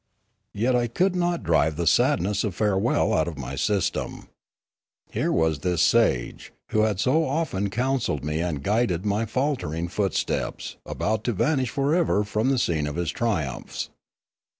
Yet 0.55 0.75
I 0.75 0.87
could 0.87 1.15
not 1.15 1.43
drive 1.43 1.75
the 1.75 1.85
sadness 1.85 2.43
of 2.43 2.55
farewell 2.55 3.13
out 3.13 3.27
of 3.27 3.37
my 3.37 3.55
system. 3.55 4.29
Here 5.11 5.31
was 5.31 5.59
this 5.59 5.79
sage, 5.83 6.51
who 6.71 6.79
had 6.81 6.99
so 6.99 7.23
often 7.23 7.69
counselled 7.69 8.23
me 8.25 8.41
and 8.41 8.63
guided 8.63 9.05
my 9.05 9.27
faltering 9.27 9.87
footsteps, 9.89 10.75
about 10.87 11.23
to 11.25 11.33
vanish 11.33 11.69
for 11.69 11.93
ever 11.93 12.23
from 12.23 12.49
the 12.49 12.57
scene 12.57 12.87
of 12.87 12.95
his 12.95 13.11
triumphs. 13.11 13.91